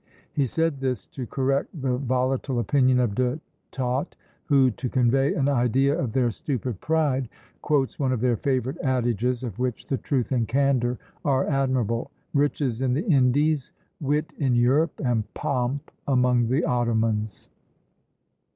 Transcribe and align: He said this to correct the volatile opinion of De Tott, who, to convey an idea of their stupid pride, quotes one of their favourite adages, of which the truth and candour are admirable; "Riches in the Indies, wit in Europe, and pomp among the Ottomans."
He 0.33 0.47
said 0.47 0.79
this 0.79 1.05
to 1.09 1.27
correct 1.27 1.79
the 1.79 1.95
volatile 1.95 2.57
opinion 2.57 2.99
of 2.99 3.13
De 3.13 3.39
Tott, 3.69 4.15
who, 4.45 4.71
to 4.71 4.89
convey 4.89 5.35
an 5.35 5.47
idea 5.47 5.95
of 5.95 6.11
their 6.13 6.31
stupid 6.31 6.81
pride, 6.81 7.29
quotes 7.61 7.99
one 7.99 8.11
of 8.11 8.19
their 8.19 8.35
favourite 8.35 8.79
adages, 8.83 9.43
of 9.43 9.59
which 9.59 9.85
the 9.85 9.97
truth 9.99 10.31
and 10.31 10.47
candour 10.47 10.97
are 11.23 11.45
admirable; 11.45 12.09
"Riches 12.33 12.81
in 12.81 12.95
the 12.95 13.05
Indies, 13.05 13.73
wit 13.99 14.33
in 14.39 14.55
Europe, 14.55 14.99
and 15.05 15.31
pomp 15.35 15.91
among 16.07 16.47
the 16.47 16.65
Ottomans." 16.65 17.47